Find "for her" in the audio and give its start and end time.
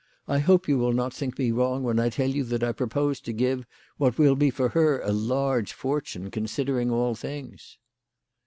4.49-4.99